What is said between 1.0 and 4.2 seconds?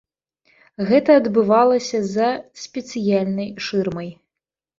адбывалася за спецыяльнай шырмай.